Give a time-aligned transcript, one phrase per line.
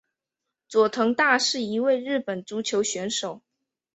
[0.67, 3.43] 佐藤大是一位日本足球选手。